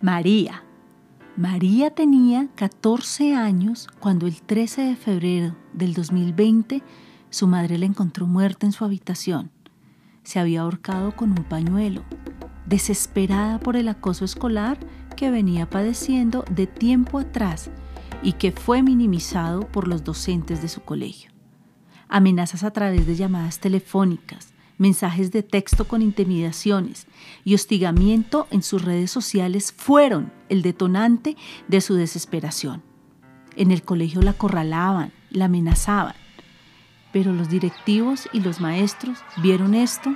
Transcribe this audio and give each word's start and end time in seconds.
María. 0.00 0.64
María 1.36 1.90
tenía 1.90 2.48
14 2.54 3.34
años 3.34 3.86
cuando 4.00 4.26
el 4.26 4.42
13 4.42 4.82
de 4.82 4.96
febrero 4.96 5.56
del 5.72 5.94
2020 5.94 6.82
su 7.30 7.46
madre 7.46 7.78
la 7.78 7.86
encontró 7.86 8.26
muerta 8.26 8.66
en 8.66 8.72
su 8.72 8.84
habitación. 8.84 9.50
Se 10.22 10.40
había 10.40 10.62
ahorcado 10.62 11.14
con 11.14 11.30
un 11.30 11.44
pañuelo, 11.44 12.02
desesperada 12.66 13.58
por 13.60 13.76
el 13.76 13.88
acoso 13.88 14.24
escolar 14.24 14.78
que 15.16 15.30
venía 15.30 15.70
padeciendo 15.70 16.44
de 16.50 16.66
tiempo 16.66 17.18
atrás 17.18 17.70
y 18.22 18.34
que 18.34 18.52
fue 18.52 18.82
minimizado 18.82 19.66
por 19.68 19.88
los 19.88 20.04
docentes 20.04 20.62
de 20.62 20.68
su 20.68 20.82
colegio. 20.82 21.30
Amenazas 22.08 22.64
a 22.64 22.72
través 22.72 23.06
de 23.06 23.16
llamadas 23.16 23.60
telefónicas, 23.60 24.52
mensajes 24.78 25.30
de 25.30 25.42
texto 25.42 25.86
con 25.86 26.02
intimidaciones 26.02 27.06
y 27.44 27.54
hostigamiento 27.54 28.46
en 28.50 28.62
sus 28.62 28.82
redes 28.82 29.10
sociales 29.10 29.72
fueron 29.76 30.32
el 30.48 30.62
detonante 30.62 31.36
de 31.68 31.80
su 31.80 31.94
desesperación. 31.94 32.82
En 33.56 33.70
el 33.70 33.82
colegio 33.82 34.22
la 34.22 34.32
acorralaban, 34.32 35.12
la 35.30 35.44
amenazaban, 35.46 36.14
pero 37.12 37.32
los 37.32 37.48
directivos 37.48 38.28
y 38.32 38.40
los 38.40 38.60
maestros 38.60 39.18
vieron 39.42 39.74
esto 39.74 40.14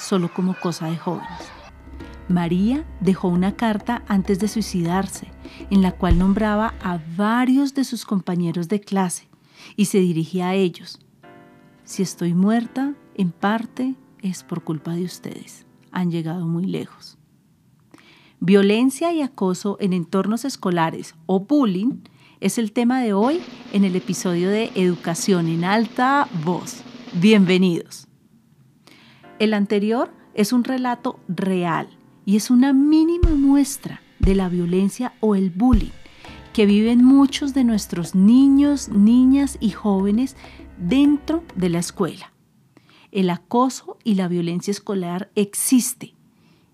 solo 0.00 0.32
como 0.32 0.54
cosa 0.54 0.88
de 0.90 0.96
jóvenes. 0.96 1.63
María 2.28 2.86
dejó 3.00 3.28
una 3.28 3.54
carta 3.54 4.02
antes 4.08 4.38
de 4.38 4.48
suicidarse, 4.48 5.28
en 5.70 5.82
la 5.82 5.92
cual 5.92 6.18
nombraba 6.18 6.74
a 6.82 6.98
varios 7.16 7.74
de 7.74 7.84
sus 7.84 8.04
compañeros 8.04 8.68
de 8.68 8.80
clase 8.80 9.28
y 9.76 9.86
se 9.86 9.98
dirigía 9.98 10.48
a 10.48 10.54
ellos. 10.54 10.98
Si 11.84 12.02
estoy 12.02 12.32
muerta, 12.32 12.94
en 13.14 13.30
parte 13.30 13.94
es 14.22 14.42
por 14.42 14.64
culpa 14.64 14.94
de 14.94 15.04
ustedes. 15.04 15.66
Han 15.92 16.10
llegado 16.10 16.46
muy 16.46 16.64
lejos. 16.64 17.18
Violencia 18.40 19.12
y 19.12 19.20
acoso 19.20 19.76
en 19.80 19.92
entornos 19.92 20.44
escolares 20.44 21.14
o 21.26 21.40
bullying 21.40 22.00
es 22.40 22.58
el 22.58 22.72
tema 22.72 23.00
de 23.00 23.12
hoy 23.12 23.40
en 23.72 23.84
el 23.84 23.96
episodio 23.96 24.48
de 24.50 24.70
Educación 24.74 25.46
en 25.46 25.64
alta 25.64 26.28
voz. 26.44 26.82
Bienvenidos. 27.14 28.08
El 29.38 29.54
anterior 29.54 30.10
es 30.34 30.52
un 30.52 30.64
relato 30.64 31.20
real 31.28 31.88
y 32.24 32.36
es 32.36 32.50
una 32.50 32.72
mínima 32.72 33.30
muestra 33.30 34.00
de 34.18 34.34
la 34.34 34.48
violencia 34.48 35.14
o 35.20 35.34
el 35.34 35.50
bullying 35.50 35.92
que 36.52 36.66
viven 36.66 37.04
muchos 37.04 37.52
de 37.52 37.64
nuestros 37.64 38.14
niños, 38.14 38.88
niñas 38.88 39.58
y 39.60 39.70
jóvenes 39.70 40.36
dentro 40.78 41.42
de 41.56 41.68
la 41.68 41.80
escuela. 41.80 42.32
El 43.10 43.28
acoso 43.30 43.98
y 44.04 44.14
la 44.14 44.28
violencia 44.28 44.70
escolar 44.70 45.30
existe 45.34 46.14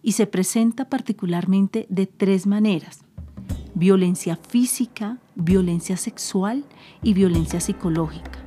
y 0.03 0.13
se 0.13 0.27
presenta 0.27 0.89
particularmente 0.89 1.87
de 1.89 2.07
tres 2.07 2.47
maneras. 2.47 3.05
Violencia 3.75 4.37
física, 4.37 5.19
violencia 5.35 5.97
sexual 5.97 6.65
y 7.03 7.15
violencia 7.15 7.61
psicológica. 7.61 8.39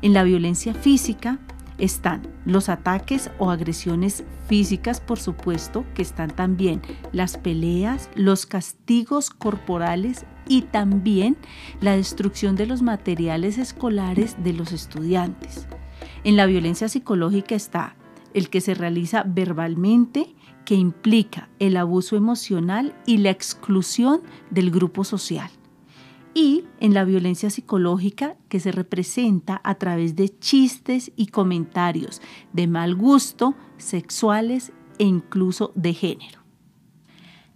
En 0.00 0.14
la 0.14 0.22
violencia 0.22 0.72
física 0.72 1.40
están 1.78 2.22
los 2.44 2.68
ataques 2.68 3.30
o 3.38 3.50
agresiones 3.50 4.24
físicas, 4.48 5.00
por 5.00 5.18
supuesto, 5.18 5.84
que 5.94 6.02
están 6.02 6.30
también 6.30 6.82
las 7.12 7.36
peleas, 7.36 8.10
los 8.14 8.46
castigos 8.46 9.30
corporales 9.30 10.26
y 10.46 10.62
también 10.62 11.36
la 11.80 11.96
destrucción 11.96 12.56
de 12.56 12.66
los 12.66 12.82
materiales 12.82 13.58
escolares 13.58 14.36
de 14.42 14.52
los 14.52 14.72
estudiantes. 14.72 15.66
En 16.22 16.36
la 16.36 16.46
violencia 16.46 16.88
psicológica 16.88 17.54
está 17.54 17.96
el 18.34 18.50
que 18.50 18.60
se 18.60 18.74
realiza 18.74 19.24
verbalmente, 19.26 20.34
que 20.64 20.74
implica 20.74 21.48
el 21.58 21.76
abuso 21.76 22.16
emocional 22.16 22.94
y 23.06 23.18
la 23.18 23.30
exclusión 23.30 24.22
del 24.50 24.70
grupo 24.70 25.04
social. 25.04 25.50
Y 26.34 26.64
en 26.80 26.94
la 26.94 27.04
violencia 27.04 27.48
psicológica 27.48 28.36
que 28.48 28.58
se 28.58 28.72
representa 28.72 29.60
a 29.62 29.76
través 29.76 30.16
de 30.16 30.36
chistes 30.36 31.12
y 31.14 31.28
comentarios 31.28 32.20
de 32.52 32.66
mal 32.66 32.96
gusto, 32.96 33.54
sexuales 33.78 34.72
e 34.98 35.04
incluso 35.04 35.70
de 35.76 35.94
género. 35.94 36.40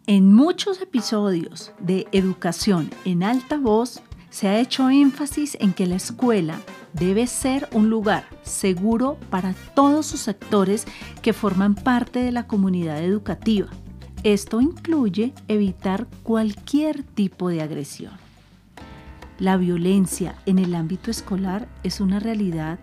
En 0.06 0.33
muchos 0.33 0.81
episodios 0.81 1.72
de 1.81 2.06
Educación 2.12 2.89
en 3.05 3.25
alta 3.25 3.59
voz 3.59 4.00
se 4.31 4.49
ha 4.49 4.61
hecho 4.61 4.89
énfasis 4.89 5.56
en 5.60 5.72
que 5.72 5.87
la 5.87 5.97
escuela 5.97 6.60
debe 6.93 7.27
ser 7.27 7.69
un 7.72 7.91
lugar 7.91 8.25
seguro 8.43 9.19
para 9.28 9.55
todos 9.75 10.06
sus 10.06 10.21
sectores 10.21 10.87
que 11.21 11.33
forman 11.33 11.75
parte 11.75 12.21
de 12.21 12.33
la 12.33 12.47
comunidad 12.47 13.03
educativa. 13.03 13.69
Esto 14.22 14.60
incluye 14.60 15.33
evitar 15.47 16.06
cualquier 16.22 17.03
tipo 17.03 17.49
de 17.49 17.62
agresión. 17.62 18.28
La 19.38 19.56
violencia 19.56 20.34
en 20.47 20.59
el 20.59 20.75
ámbito 20.75 21.12
escolar 21.12 21.69
es 21.84 22.00
una 22.00 22.19
realidad 22.19 22.81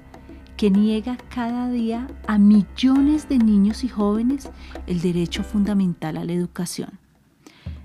que 0.56 0.70
niega 0.72 1.18
cada 1.30 1.70
día 1.70 2.08
a 2.28 2.38
millones 2.38 3.28
de 3.28 3.38
niños 3.38 3.84
y 3.84 3.90
jóvenes 3.90 4.50
el 4.88 5.02
derecho 5.02 5.44
fundamental 5.44 6.16
a 6.16 6.24
la 6.24 6.32
educación. 6.32 6.98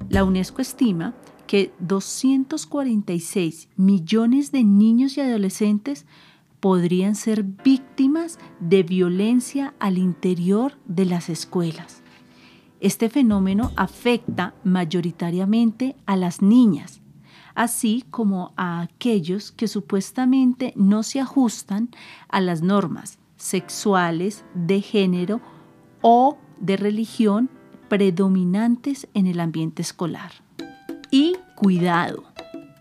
La 0.08 0.22
UNESCO 0.22 0.62
estima 0.62 1.14
que 1.48 1.72
246 1.80 3.70
millones 3.76 4.52
de 4.52 4.62
niños 4.62 5.16
y 5.16 5.20
adolescentes 5.20 6.06
podrían 6.60 7.16
ser 7.16 7.42
víctimas 7.42 8.38
de 8.60 8.84
violencia 8.84 9.74
al 9.80 9.98
interior 9.98 10.78
de 10.84 11.06
las 11.06 11.28
escuelas. 11.28 12.02
Este 12.78 13.10
fenómeno 13.10 13.72
afecta 13.74 14.54
mayoritariamente 14.62 15.96
a 16.06 16.16
las 16.16 16.40
niñas, 16.40 16.99
así 17.60 18.06
como 18.10 18.54
a 18.56 18.80
aquellos 18.80 19.52
que 19.52 19.68
supuestamente 19.68 20.72
no 20.76 21.02
se 21.02 21.20
ajustan 21.20 21.90
a 22.30 22.40
las 22.40 22.62
normas 22.62 23.18
sexuales, 23.36 24.46
de 24.54 24.80
género 24.80 25.42
o 26.00 26.38
de 26.58 26.78
religión 26.78 27.50
predominantes 27.90 29.08
en 29.12 29.26
el 29.26 29.40
ambiente 29.40 29.82
escolar. 29.82 30.32
Y 31.10 31.36
cuidado, 31.54 32.24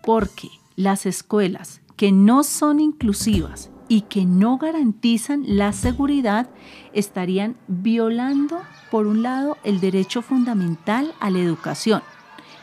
porque 0.02 0.48
las 0.76 1.04
escuelas 1.04 1.82
que 1.96 2.10
no 2.10 2.42
son 2.42 2.80
inclusivas 2.80 3.70
y 3.86 4.02
que 4.02 4.24
no 4.24 4.56
garantizan 4.56 5.44
la 5.46 5.74
seguridad 5.74 6.48
estarían 6.94 7.54
violando, 7.68 8.62
por 8.90 9.06
un 9.06 9.22
lado, 9.22 9.58
el 9.62 9.78
derecho 9.80 10.22
fundamental 10.22 11.12
a 11.20 11.28
la 11.28 11.40
educación, 11.40 12.00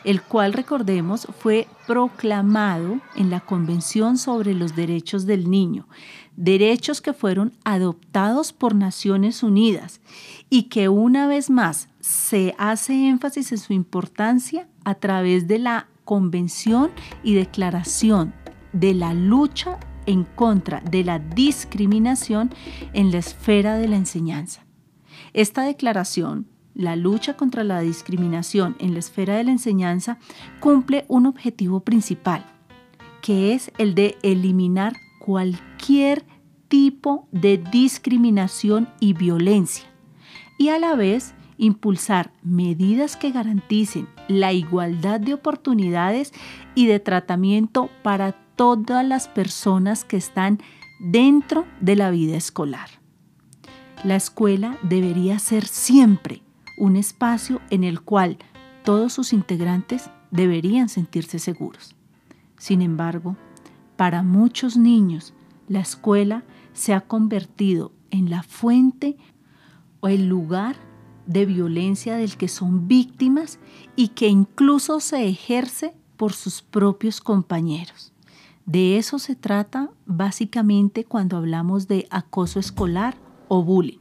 el 0.08 0.22
cual, 0.22 0.54
recordemos, 0.54 1.28
fue 1.38 1.68
proclamado 1.86 2.98
en 3.14 3.28
la 3.28 3.40
Convención 3.40 4.16
sobre 4.16 4.54
los 4.54 4.74
Derechos 4.74 5.26
del 5.26 5.50
Niño, 5.50 5.86
derechos 6.34 7.02
que 7.02 7.12
fueron 7.12 7.52
adoptados 7.62 8.54
por 8.54 8.74
Naciones 8.74 9.42
Unidas 9.42 10.00
y 10.48 10.64
que 10.70 10.88
una 10.88 11.26
vez 11.26 11.50
más 11.50 11.90
se 12.00 12.54
hace 12.56 13.06
énfasis 13.06 13.52
en 13.52 13.58
su 13.58 13.74
importancia 13.74 14.66
a 14.82 14.94
través 14.94 15.46
de 15.46 15.58
la 15.58 15.88
convención 16.06 16.90
y 17.22 17.34
declaración 17.34 18.32
de 18.72 18.94
la 18.94 19.12
lucha 19.12 19.78
en 20.06 20.24
contra 20.24 20.80
de 20.80 21.04
la 21.04 21.18
discriminación 21.18 22.50
en 22.94 23.10
la 23.12 23.18
esfera 23.18 23.76
de 23.76 23.88
la 23.88 23.96
enseñanza. 23.96 24.64
Esta 25.34 25.64
declaración, 25.64 26.46
la 26.78 26.94
lucha 26.94 27.36
contra 27.36 27.64
la 27.64 27.80
discriminación 27.80 28.76
en 28.78 28.94
la 28.94 29.00
esfera 29.00 29.36
de 29.36 29.44
la 29.44 29.50
enseñanza, 29.50 30.18
cumple 30.60 31.04
un 31.08 31.26
objetivo 31.26 31.80
principal, 31.80 32.46
que 33.20 33.52
es 33.52 33.72
el 33.78 33.96
de 33.96 34.16
eliminar 34.22 34.94
cualquier 35.18 36.24
tipo 36.68 37.26
de 37.32 37.58
discriminación 37.58 38.88
y 39.00 39.12
violencia, 39.12 39.86
y 40.56 40.68
a 40.68 40.78
la 40.78 40.94
vez 40.94 41.34
impulsar 41.56 42.32
medidas 42.42 43.16
que 43.16 43.32
garanticen 43.32 44.08
la 44.28 44.52
igualdad 44.52 45.18
de 45.18 45.34
oportunidades 45.34 46.32
y 46.76 46.86
de 46.86 47.00
tratamiento 47.00 47.90
para 48.04 48.32
todas 48.54 49.04
las 49.04 49.26
personas 49.26 50.04
que 50.04 50.16
están 50.16 50.60
dentro 51.00 51.66
de 51.80 51.96
la 51.96 52.12
vida 52.12 52.36
escolar. 52.36 52.88
La 54.04 54.14
escuela 54.14 54.78
debería 54.84 55.40
ser 55.40 55.66
siempre 55.66 56.42
un 56.78 56.96
espacio 56.96 57.60
en 57.70 57.84
el 57.84 58.00
cual 58.00 58.38
todos 58.84 59.12
sus 59.12 59.32
integrantes 59.32 60.10
deberían 60.30 60.88
sentirse 60.88 61.38
seguros. 61.38 61.94
Sin 62.58 62.82
embargo, 62.82 63.36
para 63.96 64.22
muchos 64.22 64.76
niños, 64.76 65.34
la 65.68 65.80
escuela 65.80 66.44
se 66.72 66.94
ha 66.94 67.00
convertido 67.00 67.92
en 68.10 68.30
la 68.30 68.42
fuente 68.42 69.16
o 70.00 70.08
el 70.08 70.28
lugar 70.28 70.76
de 71.26 71.44
violencia 71.44 72.16
del 72.16 72.36
que 72.36 72.48
son 72.48 72.88
víctimas 72.88 73.58
y 73.96 74.08
que 74.08 74.28
incluso 74.28 75.00
se 75.00 75.28
ejerce 75.28 75.94
por 76.16 76.32
sus 76.32 76.62
propios 76.62 77.20
compañeros. 77.20 78.12
De 78.64 78.98
eso 78.98 79.18
se 79.18 79.34
trata 79.34 79.90
básicamente 80.06 81.04
cuando 81.04 81.36
hablamos 81.36 81.88
de 81.88 82.06
acoso 82.10 82.60
escolar 82.60 83.16
o 83.48 83.62
bullying. 83.62 83.98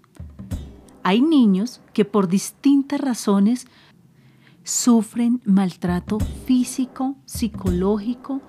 Hay 1.07 1.21
niños 1.21 1.79
que 1.93 2.03
por 2.03 2.27
distintas 2.27 2.99
razones 2.99 3.65
sufren 4.65 5.41
maltrato 5.45 6.19
físico, 6.19 7.15
psicológico 7.23 8.41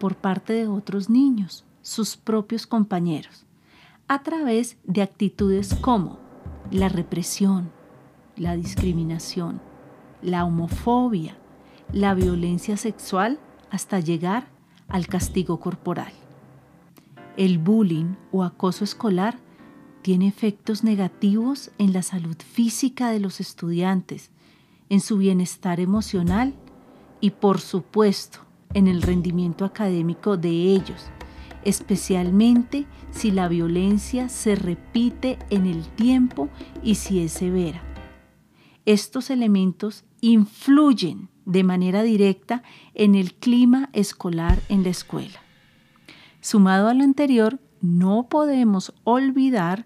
por 0.00 0.16
parte 0.16 0.54
de 0.54 0.68
otros 0.68 1.10
niños, 1.10 1.66
sus 1.82 2.16
propios 2.16 2.66
compañeros, 2.66 3.44
a 4.08 4.22
través 4.22 4.78
de 4.84 5.02
actitudes 5.02 5.74
como 5.74 6.18
la 6.70 6.88
represión, 6.88 7.70
la 8.36 8.56
discriminación, 8.56 9.60
la 10.22 10.46
homofobia, 10.46 11.36
la 11.92 12.14
violencia 12.14 12.78
sexual 12.78 13.38
hasta 13.68 14.00
llegar 14.00 14.48
al 14.88 15.08
castigo 15.08 15.60
corporal. 15.60 16.14
El 17.36 17.58
bullying 17.58 18.14
o 18.32 18.44
acoso 18.44 18.82
escolar 18.82 19.38
tiene 20.08 20.26
efectos 20.26 20.84
negativos 20.84 21.70
en 21.76 21.92
la 21.92 22.00
salud 22.00 22.38
física 22.38 23.10
de 23.10 23.20
los 23.20 23.40
estudiantes, 23.40 24.30
en 24.88 25.02
su 25.02 25.18
bienestar 25.18 25.80
emocional 25.80 26.54
y 27.20 27.32
por 27.32 27.60
supuesto 27.60 28.38
en 28.72 28.88
el 28.88 29.02
rendimiento 29.02 29.66
académico 29.66 30.38
de 30.38 30.48
ellos, 30.48 31.10
especialmente 31.62 32.86
si 33.10 33.30
la 33.30 33.48
violencia 33.48 34.30
se 34.30 34.54
repite 34.54 35.38
en 35.50 35.66
el 35.66 35.86
tiempo 35.88 36.48
y 36.82 36.94
si 36.94 37.20
es 37.20 37.32
severa. 37.32 37.82
Estos 38.86 39.28
elementos 39.28 40.04
influyen 40.22 41.28
de 41.44 41.64
manera 41.64 42.02
directa 42.02 42.62
en 42.94 43.14
el 43.14 43.34
clima 43.34 43.90
escolar 43.92 44.58
en 44.70 44.84
la 44.84 44.88
escuela. 44.88 45.42
Sumado 46.40 46.88
a 46.88 46.94
lo 46.94 47.04
anterior, 47.04 47.60
no 47.82 48.28
podemos 48.30 48.94
olvidar 49.04 49.84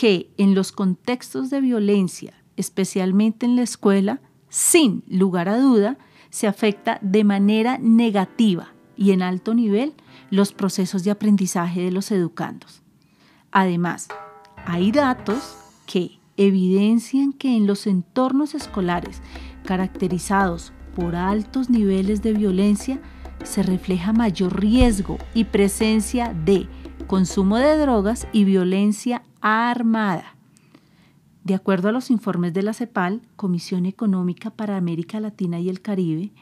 que 0.00 0.30
en 0.38 0.54
los 0.54 0.72
contextos 0.72 1.50
de 1.50 1.60
violencia, 1.60 2.32
especialmente 2.56 3.44
en 3.44 3.54
la 3.54 3.60
escuela, 3.60 4.22
sin 4.48 5.04
lugar 5.08 5.50
a 5.50 5.58
duda, 5.58 5.98
se 6.30 6.46
afecta 6.46 6.98
de 7.02 7.22
manera 7.22 7.76
negativa 7.76 8.72
y 8.96 9.10
en 9.10 9.20
alto 9.20 9.52
nivel 9.52 9.92
los 10.30 10.54
procesos 10.54 11.04
de 11.04 11.10
aprendizaje 11.10 11.82
de 11.82 11.90
los 11.90 12.10
educandos. 12.12 12.80
Además, 13.52 14.08
hay 14.64 14.90
datos 14.90 15.58
que 15.84 16.18
evidencian 16.38 17.34
que 17.34 17.54
en 17.54 17.66
los 17.66 17.86
entornos 17.86 18.54
escolares 18.54 19.20
caracterizados 19.66 20.72
por 20.96 21.14
altos 21.14 21.68
niveles 21.68 22.22
de 22.22 22.32
violencia, 22.32 23.02
se 23.44 23.62
refleja 23.62 24.14
mayor 24.14 24.58
riesgo 24.58 25.18
y 25.34 25.44
presencia 25.44 26.32
de 26.32 26.68
consumo 27.06 27.58
de 27.58 27.76
drogas 27.76 28.26
y 28.32 28.44
violencia 28.44 29.24
armada. 29.40 30.36
De 31.44 31.54
acuerdo 31.54 31.88
a 31.88 31.92
los 31.92 32.10
informes 32.10 32.52
de 32.52 32.62
la 32.62 32.74
CEPAL, 32.74 33.22
Comisión 33.36 33.86
Económica 33.86 34.50
para 34.50 34.76
América 34.76 35.20
Latina 35.20 35.58
y 35.58 35.68
el 35.68 35.80
Caribe, 35.80 36.32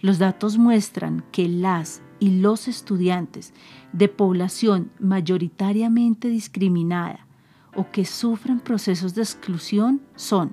los 0.00 0.18
datos 0.18 0.58
muestran 0.58 1.24
que 1.32 1.48
las 1.48 2.02
y 2.20 2.40
los 2.40 2.68
estudiantes 2.68 3.52
de 3.92 4.08
población 4.08 4.90
mayoritariamente 4.98 6.28
discriminada 6.28 7.26
o 7.74 7.90
que 7.90 8.04
sufren 8.04 8.60
procesos 8.60 9.14
de 9.14 9.22
exclusión 9.22 10.00
son 10.14 10.52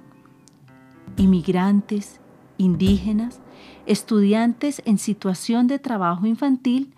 inmigrantes, 1.18 2.20
indígenas, 2.58 3.42
estudiantes 3.86 4.82
en 4.86 4.98
situación 4.98 5.68
de 5.68 5.80
trabajo 5.80 6.26
infantil 6.26 6.94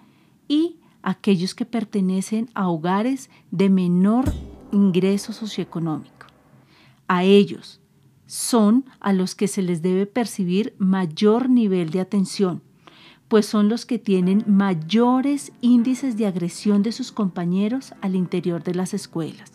y 0.48 0.78
aquellos 1.02 1.56
que 1.56 1.66
pertenecen 1.66 2.50
a 2.54 2.70
hogares 2.70 3.30
de 3.52 3.70
menor 3.70 4.32
ingreso 4.74 5.32
socioeconómico. 5.32 6.28
A 7.08 7.24
ellos 7.24 7.80
son 8.26 8.86
a 9.00 9.14
los 9.14 9.36
que 9.36 9.48
se 9.48 9.62
les 9.62 9.82
debe 9.82 10.06
percibir 10.06 10.74
mayor 10.80 11.50
nivel 11.50 11.92
de 11.92 12.00
atención, 12.00 12.62
pues 13.28 13.46
son 13.46 13.70
los 13.70 13.86
que 13.86 14.00
tienen 14.00 14.44
mayores 14.48 15.52
índices 15.62 16.18
de 16.18 16.28
agresión 16.28 16.84
de 16.84 16.92
sus 16.92 17.12
compañeros 17.12 17.94
al 18.02 18.16
interior 18.16 18.64
de 18.64 18.76
las 18.76 18.94
escuelas. 18.94 19.52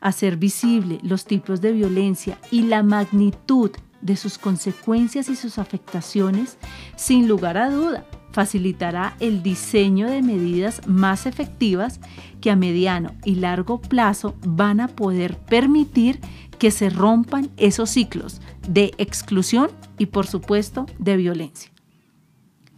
Hacer 0.00 0.36
visible 0.36 0.98
los 1.02 1.24
tipos 1.24 1.60
de 1.60 1.72
violencia 1.72 2.38
y 2.50 2.62
la 2.62 2.82
magnitud 2.82 3.70
de 4.00 4.16
sus 4.16 4.36
consecuencias 4.36 5.28
y 5.30 5.36
sus 5.36 5.58
afectaciones, 5.58 6.58
sin 6.94 7.26
lugar 7.26 7.56
a 7.56 7.70
duda, 7.70 8.04
facilitará 8.34 9.16
el 9.20 9.44
diseño 9.44 10.10
de 10.10 10.20
medidas 10.20 10.86
más 10.88 11.24
efectivas 11.24 12.00
que 12.40 12.50
a 12.50 12.56
mediano 12.56 13.14
y 13.24 13.36
largo 13.36 13.80
plazo 13.80 14.34
van 14.44 14.80
a 14.80 14.88
poder 14.88 15.38
permitir 15.38 16.18
que 16.58 16.72
se 16.72 16.90
rompan 16.90 17.50
esos 17.56 17.90
ciclos 17.90 18.40
de 18.68 18.92
exclusión 18.98 19.70
y 19.98 20.06
por 20.06 20.26
supuesto 20.26 20.86
de 20.98 21.16
violencia. 21.16 21.70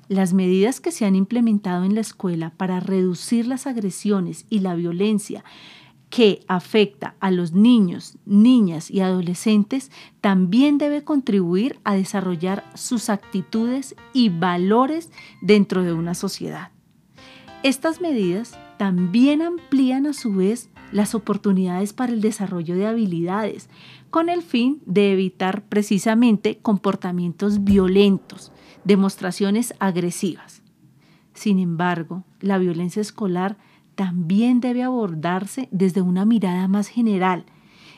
Las 0.09 0.35
medidas 0.35 0.79
que 0.81 0.93
se 0.93 1.07
han 1.07 1.17
implementado 1.17 1.85
en 1.85 1.95
la 1.95 2.03
escuela 2.03 2.53
para 2.59 2.79
reducir 2.79 3.47
las 3.47 3.67
agresiones 3.67 4.45
y 4.51 4.59
la 4.59 4.75
violencia 4.75 5.43
que 6.11 6.41
afecta 6.47 7.17
a 7.21 7.31
los 7.31 7.53
niños, 7.53 8.17
niñas 8.25 8.91
y 8.91 9.01
adolescentes 9.01 9.91
también 10.21 10.79
debe 10.79 11.03
contribuir 11.03 11.79
a 11.85 11.95
desarrollar 11.95 12.65
sus 12.75 13.11
actitudes 13.11 13.97
y 14.13 14.29
valores 14.29 15.11
dentro 15.43 15.83
de 15.83 15.93
una 15.93 16.15
sociedad. 16.15 16.71
Estas 17.63 18.01
medidas 18.01 18.57
también 18.79 19.43
amplían 19.43 20.07
a 20.07 20.13
su 20.13 20.35
vez 20.35 20.71
las 20.93 21.15
oportunidades 21.15 21.93
para 21.93 22.13
el 22.13 22.21
desarrollo 22.21 22.77
de 22.77 22.87
habilidades, 22.87 23.69
con 24.11 24.29
el 24.29 24.43
fin 24.43 24.81
de 24.87 25.13
evitar 25.13 25.63
precisamente 25.65 26.59
comportamientos 26.59 27.65
violentos, 27.65 28.53
demostraciones 28.85 29.75
agresivas. 29.81 30.63
Sin 31.35 31.59
embargo, 31.59 32.25
la 32.41 32.59
violencia 32.59 33.03
escolar 33.03 33.59
también 33.97 34.61
debe 34.61 34.85
abordarse 34.85 35.69
desde 35.73 36.03
una 36.03 36.25
mirada 36.25 36.69
más 36.69 36.87
general, 36.87 37.47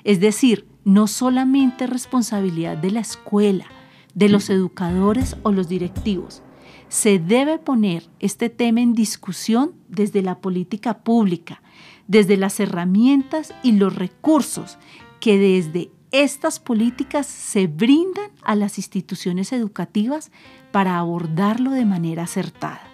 es 0.05 0.21
decir, 0.21 0.67
no 0.85 1.07
solamente 1.07 1.87
responsabilidad 1.87 2.79
de 2.79 2.93
la 2.93 3.01
escuela, 3.01 3.67
de 4.15 4.31
los 4.31 4.49
educadores 4.49 5.37
o 5.43 5.53
los 5.53 5.69
directivos. 5.69 6.43
Se 6.89 7.19
debe 7.19 7.59
poner 7.59 8.09
este 8.21 8.49
tema 8.49 8.81
en 8.81 8.95
discusión 8.95 9.73
desde 9.89 10.23
la 10.23 10.41
política 10.41 11.01
pública, 11.01 11.61
desde 12.07 12.39
las 12.39 12.59
herramientas 12.59 13.53
y 13.63 13.73
los 13.73 13.95
recursos 13.95 14.79
que 15.21 15.39
desde 15.39 15.91
estas 16.11 16.59
políticas 16.59 17.27
se 17.27 17.67
brindan 17.67 18.31
a 18.43 18.55
las 18.55 18.79
instituciones 18.79 19.53
educativas 19.53 20.31
para 20.73 20.99
abordarlo 20.99 21.73
de 21.73 21.85
manera 21.85 22.23
acertada. 22.23 22.88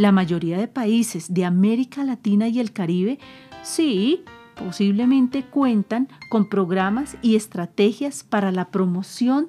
La 0.00 0.12
mayoría 0.12 0.56
de 0.56 0.66
países 0.66 1.34
de 1.34 1.44
América 1.44 2.02
Latina 2.04 2.48
y 2.48 2.58
el 2.58 2.72
Caribe 2.72 3.18
sí, 3.62 4.24
posiblemente 4.56 5.44
cuentan 5.44 6.08
con 6.30 6.48
programas 6.48 7.18
y 7.20 7.36
estrategias 7.36 8.24
para 8.24 8.50
la 8.50 8.70
promoción 8.70 9.48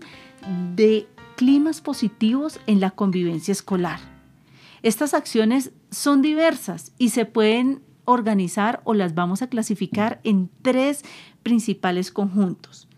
de 0.76 1.08
climas 1.38 1.80
positivos 1.80 2.60
en 2.68 2.82
la 2.82 2.92
convivencia 2.92 3.54
escolar. 3.54 4.02
Estas 4.84 5.14
acciones 5.14 5.72
son 5.90 6.22
diversas 6.22 6.92
y 6.98 7.12
se 7.12 7.24
pueden 7.24 7.82
organizar 8.04 8.82
o 8.84 8.94
las 8.94 9.16
vamos 9.16 9.42
a 9.42 9.48
clasificar 9.48 10.20
en 10.26 10.50
tres 10.64 11.06
principales 11.44 12.12
conjuntos. 12.12 12.90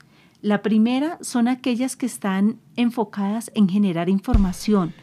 La 0.42 0.64
primera 0.64 1.20
son 1.22 1.48
aquellas 1.48 1.96
que 1.98 2.08
están 2.08 2.58
enfocadas 2.78 3.52
en 3.54 3.70
generar 3.70 4.10
información, 4.10 4.96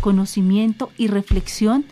conocimiento 0.00 0.90
y 0.96 1.06
reflexión 1.06 1.84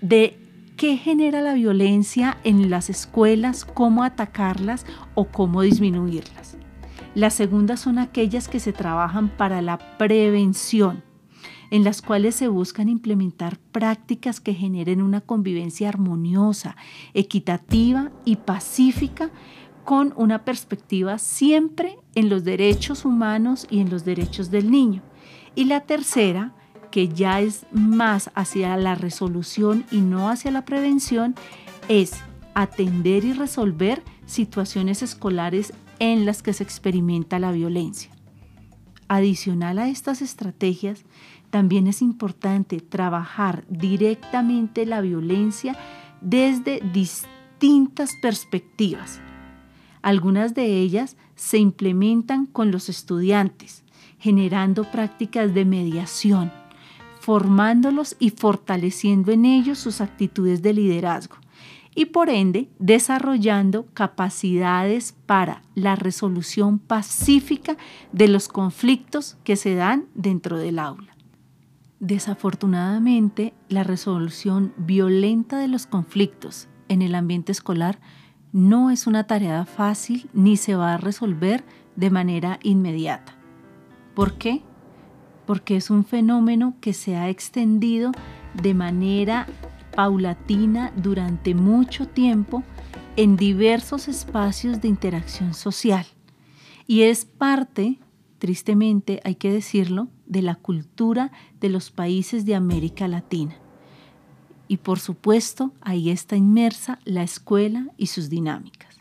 de 0.00 0.38
qué 0.76 0.96
genera 0.96 1.40
la 1.40 1.54
violencia 1.54 2.38
en 2.44 2.70
las 2.70 2.88
escuelas, 2.88 3.64
cómo 3.64 4.04
atacarlas 4.04 4.86
o 5.14 5.26
cómo 5.26 5.62
disminuirlas. 5.62 6.56
Las 7.14 7.34
segundas 7.34 7.80
son 7.80 7.98
aquellas 7.98 8.48
que 8.48 8.60
se 8.60 8.72
trabajan 8.72 9.28
para 9.28 9.60
la 9.60 9.78
prevención, 9.98 11.02
en 11.70 11.82
las 11.82 12.00
cuales 12.00 12.36
se 12.36 12.48
buscan 12.48 12.88
implementar 12.88 13.58
prácticas 13.58 14.40
que 14.40 14.54
generen 14.54 15.02
una 15.02 15.20
convivencia 15.20 15.88
armoniosa, 15.88 16.76
equitativa 17.14 18.12
y 18.24 18.36
pacífica 18.36 19.30
con 19.84 20.12
una 20.16 20.44
perspectiva 20.44 21.18
siempre 21.18 21.98
en 22.14 22.28
los 22.28 22.44
derechos 22.44 23.04
humanos 23.04 23.66
y 23.68 23.80
en 23.80 23.90
los 23.90 24.04
derechos 24.04 24.50
del 24.50 24.70
niño. 24.70 25.02
Y 25.54 25.64
la 25.64 25.80
tercera 25.80 26.54
que 26.90 27.08
ya 27.08 27.40
es 27.40 27.66
más 27.72 28.30
hacia 28.34 28.76
la 28.76 28.94
resolución 28.94 29.84
y 29.90 30.00
no 30.00 30.28
hacia 30.28 30.50
la 30.50 30.64
prevención, 30.64 31.34
es 31.88 32.12
atender 32.54 33.24
y 33.24 33.32
resolver 33.32 34.02
situaciones 34.26 35.02
escolares 35.02 35.72
en 35.98 36.26
las 36.26 36.42
que 36.42 36.52
se 36.52 36.64
experimenta 36.64 37.38
la 37.38 37.52
violencia. 37.52 38.10
Adicional 39.08 39.78
a 39.78 39.88
estas 39.88 40.20
estrategias, 40.22 41.04
también 41.50 41.86
es 41.86 42.02
importante 42.02 42.80
trabajar 42.80 43.64
directamente 43.68 44.84
la 44.84 45.00
violencia 45.00 45.76
desde 46.20 46.80
distintas 46.92 48.10
perspectivas. 48.20 49.20
Algunas 50.02 50.54
de 50.54 50.78
ellas 50.78 51.16
se 51.36 51.58
implementan 51.58 52.46
con 52.46 52.70
los 52.70 52.88
estudiantes, 52.88 53.82
generando 54.18 54.84
prácticas 54.84 55.54
de 55.54 55.64
mediación, 55.64 56.52
formándolos 57.28 58.16
y 58.18 58.30
fortaleciendo 58.30 59.32
en 59.32 59.44
ellos 59.44 59.78
sus 59.78 60.00
actitudes 60.00 60.62
de 60.62 60.72
liderazgo 60.72 61.36
y 61.94 62.06
por 62.06 62.30
ende 62.30 62.70
desarrollando 62.78 63.84
capacidades 63.92 65.14
para 65.26 65.60
la 65.74 65.94
resolución 65.94 66.78
pacífica 66.78 67.76
de 68.12 68.28
los 68.28 68.48
conflictos 68.48 69.36
que 69.44 69.56
se 69.56 69.74
dan 69.74 70.06
dentro 70.14 70.56
del 70.56 70.78
aula. 70.78 71.14
Desafortunadamente, 72.00 73.52
la 73.68 73.84
resolución 73.84 74.72
violenta 74.78 75.58
de 75.58 75.68
los 75.68 75.84
conflictos 75.84 76.68
en 76.88 77.02
el 77.02 77.14
ambiente 77.14 77.52
escolar 77.52 78.00
no 78.52 78.90
es 78.90 79.06
una 79.06 79.26
tarea 79.26 79.66
fácil 79.66 80.30
ni 80.32 80.56
se 80.56 80.76
va 80.76 80.94
a 80.94 80.96
resolver 80.96 81.62
de 81.94 82.08
manera 82.08 82.58
inmediata. 82.62 83.36
¿Por 84.14 84.38
qué? 84.38 84.62
Porque 85.48 85.74
es 85.74 85.90
un 85.90 86.04
fenómeno 86.04 86.76
que 86.80 86.92
se 86.92 87.16
ha 87.16 87.28
extendido 87.28 88.12
de 88.62 88.72
manera 88.72 89.48
paulatina 89.96 90.92
durante 90.94 91.56
mucho 91.56 92.06
tiempo 92.06 92.62
en 93.16 93.36
diversos 93.36 94.06
espacios 94.06 94.80
de 94.80 94.86
interacción 94.86 95.54
social 95.54 96.06
y 96.90 97.02
es 97.02 97.26
parte, 97.26 97.98
tristemente 98.38 99.20
hay 99.22 99.34
que 99.34 99.52
decirlo, 99.52 100.08
de 100.24 100.40
la 100.40 100.54
cultura 100.54 101.30
de 101.60 101.68
los 101.68 101.90
países 101.90 102.46
de 102.46 102.54
América 102.54 103.06
Latina. 103.08 103.56
Y 104.68 104.78
por 104.78 104.98
supuesto, 104.98 105.72
ahí 105.82 106.08
está 106.08 106.34
inmersa 106.34 106.98
la 107.04 107.22
escuela 107.22 107.88
y 107.98 108.06
sus 108.06 108.30
dinámicas. 108.30 108.96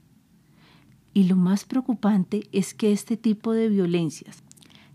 Y 1.13 1.23
lo 1.23 1.37
más 1.37 1.63
preocupante 1.63 2.49
es 2.51 2.73
que 2.73 2.91
este 2.91 3.15
tipo 3.15 3.53
de 3.53 3.69
violencias, 3.69 4.43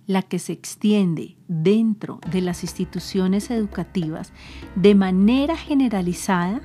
la 0.06 0.22
que 0.22 0.38
se 0.38 0.52
extiende 0.52 1.36
dentro 1.48 2.20
de 2.30 2.40
las 2.40 2.62
instituciones 2.62 3.50
educativas 3.50 4.32
de 4.74 4.94
manera 4.94 5.56
generalizada, 5.56 6.62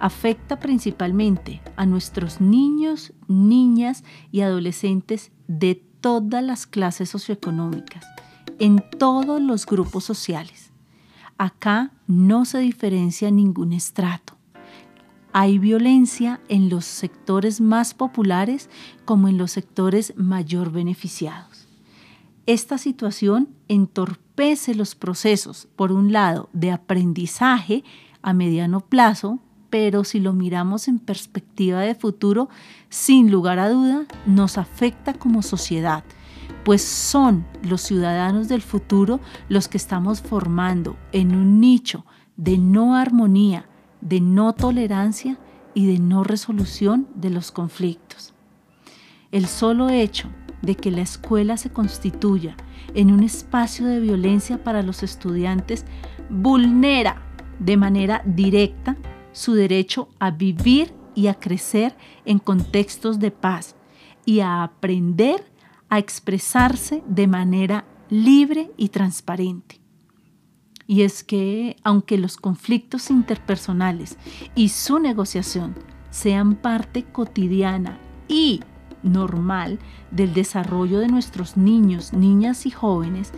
afecta 0.00 0.58
principalmente 0.58 1.60
a 1.76 1.86
nuestros 1.86 2.40
niños, 2.40 3.12
niñas 3.28 4.04
y 4.30 4.40
adolescentes 4.40 5.32
de 5.48 5.82
todas 6.00 6.42
las 6.42 6.66
clases 6.66 7.08
socioeconómicas, 7.10 8.04
en 8.58 8.82
todos 8.98 9.40
los 9.40 9.66
grupos 9.66 10.04
sociales. 10.04 10.72
Acá 11.38 11.92
no 12.06 12.44
se 12.44 12.58
diferencia 12.58 13.30
ningún 13.30 13.72
estrato. 13.72 14.34
Hay 15.32 15.58
violencia 15.58 16.40
en 16.48 16.70
los 16.70 16.86
sectores 16.86 17.60
más 17.60 17.92
populares 17.92 18.70
como 19.04 19.28
en 19.28 19.36
los 19.36 19.50
sectores 19.52 20.14
mayor 20.16 20.72
beneficiados. 20.72 21.65
Esta 22.46 22.78
situación 22.78 23.48
entorpece 23.66 24.76
los 24.76 24.94
procesos, 24.94 25.66
por 25.74 25.90
un 25.90 26.12
lado, 26.12 26.48
de 26.52 26.70
aprendizaje 26.70 27.82
a 28.22 28.32
mediano 28.32 28.80
plazo, 28.80 29.40
pero 29.68 30.04
si 30.04 30.20
lo 30.20 30.32
miramos 30.32 30.86
en 30.86 31.00
perspectiva 31.00 31.80
de 31.80 31.96
futuro, 31.96 32.48
sin 32.88 33.32
lugar 33.32 33.58
a 33.58 33.68
duda, 33.68 34.06
nos 34.26 34.58
afecta 34.58 35.12
como 35.12 35.42
sociedad, 35.42 36.04
pues 36.64 36.82
son 36.82 37.44
los 37.62 37.80
ciudadanos 37.80 38.46
del 38.46 38.62
futuro 38.62 39.18
los 39.48 39.66
que 39.66 39.76
estamos 39.76 40.20
formando 40.20 40.96
en 41.10 41.34
un 41.34 41.60
nicho 41.60 42.06
de 42.36 42.58
no 42.58 42.94
armonía, 42.94 43.68
de 44.00 44.20
no 44.20 44.52
tolerancia 44.52 45.36
y 45.74 45.86
de 45.86 45.98
no 45.98 46.22
resolución 46.22 47.08
de 47.16 47.30
los 47.30 47.50
conflictos. 47.50 48.34
El 49.32 49.46
solo 49.46 49.88
hecho 49.88 50.28
de 50.66 50.74
que 50.74 50.90
la 50.90 51.02
escuela 51.02 51.56
se 51.56 51.70
constituya 51.70 52.56
en 52.94 53.10
un 53.10 53.22
espacio 53.22 53.86
de 53.86 54.00
violencia 54.00 54.62
para 54.62 54.82
los 54.82 55.02
estudiantes 55.02 55.84
vulnera 56.28 57.22
de 57.58 57.76
manera 57.76 58.22
directa 58.26 58.96
su 59.32 59.54
derecho 59.54 60.08
a 60.18 60.30
vivir 60.30 60.92
y 61.14 61.28
a 61.28 61.34
crecer 61.34 61.96
en 62.24 62.38
contextos 62.38 63.18
de 63.18 63.30
paz 63.30 63.76
y 64.24 64.40
a 64.40 64.62
aprender 64.62 65.44
a 65.88 65.98
expresarse 65.98 67.02
de 67.06 67.26
manera 67.26 67.84
libre 68.10 68.70
y 68.76 68.88
transparente. 68.88 69.80
Y 70.86 71.02
es 71.02 71.24
que 71.24 71.76
aunque 71.82 72.18
los 72.18 72.36
conflictos 72.36 73.10
interpersonales 73.10 74.16
y 74.54 74.68
su 74.68 74.98
negociación 74.98 75.74
sean 76.10 76.54
parte 76.54 77.04
cotidiana 77.04 77.98
y 78.28 78.60
normal 79.06 79.78
del 80.10 80.34
desarrollo 80.34 80.98
de 80.98 81.08
nuestros 81.08 81.56
niños, 81.56 82.12
niñas 82.12 82.66
y 82.66 82.70
jóvenes 82.70 83.32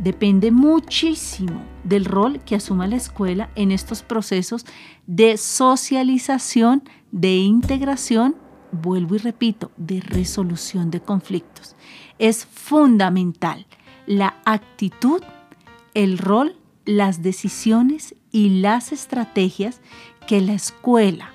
depende 0.00 0.50
muchísimo 0.50 1.62
del 1.84 2.04
rol 2.04 2.40
que 2.40 2.56
asuma 2.56 2.86
la 2.86 2.96
escuela 2.96 3.50
en 3.54 3.70
estos 3.70 4.02
procesos 4.02 4.64
de 5.06 5.36
socialización, 5.36 6.82
de 7.12 7.36
integración, 7.36 8.34
vuelvo 8.72 9.16
y 9.16 9.18
repito, 9.18 9.70
de 9.76 10.00
resolución 10.00 10.90
de 10.90 11.00
conflictos. 11.00 11.76
Es 12.18 12.46
fundamental 12.46 13.66
la 14.06 14.36
actitud, 14.44 15.22
el 15.94 16.18
rol, 16.18 16.56
las 16.86 17.22
decisiones 17.22 18.14
y 18.32 18.60
las 18.60 18.92
estrategias 18.92 19.80
que 20.26 20.40
la 20.40 20.54
escuela 20.54 21.32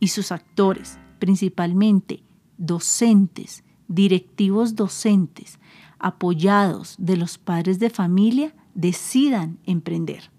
y 0.00 0.08
sus 0.08 0.32
actores, 0.32 0.98
principalmente 1.18 2.22
docentes, 2.58 3.64
directivos 3.88 4.76
docentes, 4.76 5.58
apoyados 5.98 6.96
de 6.98 7.16
los 7.16 7.38
padres 7.38 7.78
de 7.78 7.90
familia, 7.90 8.54
decidan 8.74 9.58
emprender. 9.64 10.30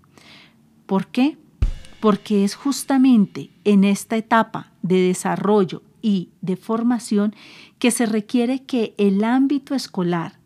¿Por 0.85 1.07
qué? 1.07 1.37
Porque 1.99 2.43
es 2.43 2.55
justamente 2.55 3.49
en 3.63 3.83
esta 3.83 4.17
etapa 4.17 4.71
de 4.81 5.01
desarrollo 5.01 5.81
y 6.01 6.29
de 6.41 6.55
formación 6.55 7.35
que 7.79 7.91
se 7.91 8.05
requiere 8.05 8.63
que 8.63 8.93
el 8.97 9.23
ámbito 9.23 9.75
escolar, 9.75 10.39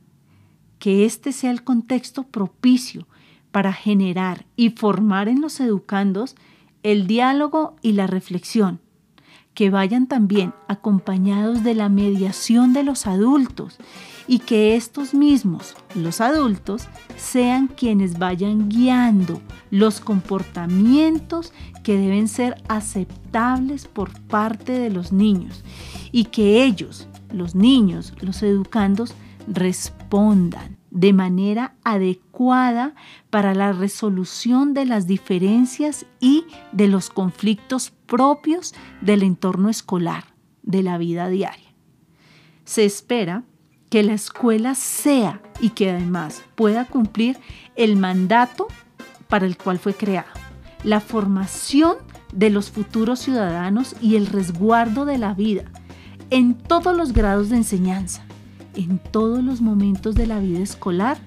que 0.80 1.06
este 1.06 1.32
sea 1.32 1.52
el 1.52 1.64
contexto 1.64 2.24
propicio 2.24 3.08
para 3.52 3.74
generar 3.74 4.46
y 4.56 4.70
formar 4.70 5.28
en 5.28 5.42
los 5.42 5.60
educandos 5.60 6.36
el 6.84 7.06
diálogo 7.06 7.76
y 7.82 7.92
la 7.92 8.08
reflexión, 8.08 8.80
que 9.54 9.70
vayan 9.70 10.08
también 10.08 10.54
acompañados 10.68 11.64
de 11.64 11.76
la 11.76 11.90
mediación 11.90 12.74
de 12.74 12.84
los 12.84 13.06
adultos 13.08 13.78
y 14.28 14.40
que 14.40 14.76
estos 14.76 15.14
mismos, 15.14 15.76
los 15.94 16.22
adultos, 16.22 16.88
sean 17.18 17.68
quienes 17.68 18.18
vayan 18.18 18.70
guiando 18.70 19.42
los 19.70 20.00
comportamientos 20.00 21.54
que 21.84 21.98
deben 21.98 22.28
ser 22.28 22.62
aceptables 22.70 23.88
por 23.88 24.18
parte 24.22 24.72
de 24.72 24.90
los 24.90 25.12
niños 25.12 25.64
y 26.12 26.26
que 26.26 26.64
ellos, 26.64 27.08
los 27.34 27.56
niños, 27.56 28.14
los 28.22 28.44
educandos, 28.44 29.14
respondan 29.48 30.81
de 30.92 31.14
manera 31.14 31.74
adecuada 31.84 32.94
para 33.30 33.56
la 33.56 33.72
resolución 33.72 34.74
de 34.74 34.86
las 34.86 35.08
diferencias 35.08 36.06
y 36.20 36.46
de 36.74 36.88
los 36.88 37.10
conflictos 37.10 37.92
propios 38.06 38.76
del 39.00 39.24
entorno 39.24 39.70
escolar, 39.70 40.26
de 40.64 40.84
la 40.84 40.98
vida 40.98 41.30
diaria. 41.30 41.74
Se 42.66 42.86
espera 42.86 43.44
que 43.90 44.04
la 44.04 44.14
escuela 44.14 44.76
sea 44.76 45.42
y 45.60 45.70
que 45.70 45.90
además 45.90 46.44
pueda 46.56 46.86
cumplir 46.86 47.38
el 47.76 47.96
mandato 47.96 48.68
para 49.28 49.46
el 49.46 49.58
cual 49.58 49.80
fue 49.80 49.94
creado, 49.94 50.30
la 50.84 51.00
formación 51.00 51.96
de 52.34 52.50
los 52.50 52.70
futuros 52.70 53.20
ciudadanos 53.20 53.96
y 54.02 54.18
el 54.18 54.28
resguardo 54.28 55.06
de 55.06 55.18
la 55.18 55.34
vida 55.34 55.64
en 56.30 56.54
todos 56.56 56.96
los 56.96 57.14
grados 57.14 57.50
de 57.50 57.58
enseñanza 57.58 58.26
en 58.76 59.00
todos 59.00 59.44
los 59.44 59.62
momentos 59.62 60.16
de 60.16 60.28
la 60.28 60.40
vida 60.40 60.60
escolar 60.60 61.18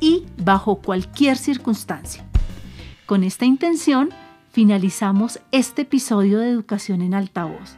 y 0.00 0.24
bajo 0.42 0.76
cualquier 0.76 1.36
circunstancia. 1.36 2.24
Con 3.06 3.24
esta 3.24 3.44
intención, 3.44 4.10
finalizamos 4.50 5.40
este 5.52 5.82
episodio 5.82 6.38
de 6.38 6.50
Educación 6.50 7.02
en 7.02 7.14
Altavoz, 7.14 7.76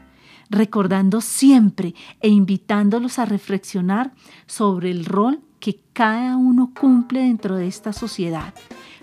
recordando 0.51 1.21
siempre 1.21 1.95
e 2.21 2.29
invitándolos 2.29 3.19
a 3.19 3.25
reflexionar 3.25 4.13
sobre 4.47 4.91
el 4.91 5.05
rol 5.05 5.41
que 5.61 5.81
cada 5.93 6.37
uno 6.37 6.73
cumple 6.79 7.21
dentro 7.21 7.57
de 7.57 7.67
esta 7.67 7.93
sociedad 7.93 8.53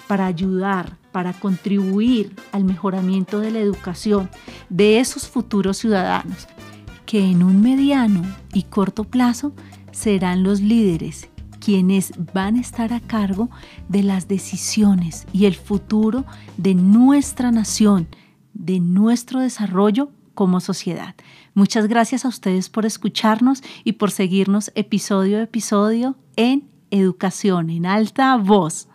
para 0.08 0.26
ayudar, 0.26 0.98
para 1.12 1.34
contribuir 1.34 2.36
al 2.52 2.64
mejoramiento 2.64 3.40
de 3.40 3.52
la 3.52 3.60
educación 3.60 4.30
de 4.70 5.00
esos 5.00 5.28
futuros 5.28 5.78
ciudadanos 5.78 6.48
que 7.06 7.20
en 7.24 7.42
un 7.42 7.62
mediano 7.62 8.22
y 8.54 8.64
corto 8.64 9.04
plazo 9.04 9.54
serán 9.92 10.44
los 10.44 10.62
líderes 10.62 11.30
quienes 11.60 12.14
van 12.34 12.56
a 12.56 12.62
estar 12.62 12.94
a 12.94 13.00
cargo 13.00 13.50
de 13.88 14.04
las 14.04 14.28
decisiones 14.28 15.28
y 15.34 15.46
el 15.46 15.56
futuro 15.56 16.26
de 16.58 16.74
nuestra 16.74 17.52
nación, 17.52 18.08
de 18.54 18.80
nuestro 18.80 19.42
desarrollo 19.42 20.10
como 20.34 20.62
sociedad. 20.62 21.16
Muchas 21.54 21.88
gracias 21.88 22.26
a 22.26 22.30
ustedes 22.30 22.70
por 22.70 22.86
escucharnos 22.86 23.62
y 23.84 23.94
por 23.94 24.12
seguirnos 24.12 24.72
episodio 24.76 25.40
a 25.40 25.44
episodio 25.44 26.16
en 26.36 26.70
Educación 26.92 27.70
en 27.70 27.86
Alta 27.86 28.36
Voz. 28.38 28.89